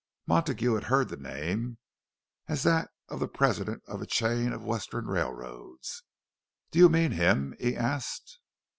[0.25, 1.77] Montague had heard the name,
[2.47, 6.01] as that of the president of a chain of Western railroads.
[6.71, 8.39] "Do you mean him?" he asked.